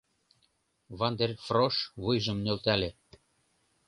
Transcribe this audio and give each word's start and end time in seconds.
Ван 0.97 1.13
дер 1.19 1.31
Фрош 1.45 1.75
вуйжым 2.01 2.37
нӧлтале. 2.45 2.89